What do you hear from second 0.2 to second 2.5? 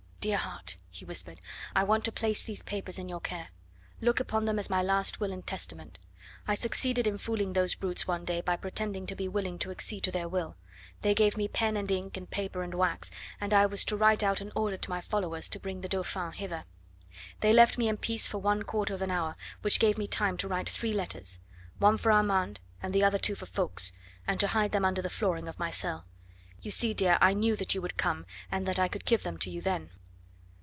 "Dear heart," he whispered, "I want to place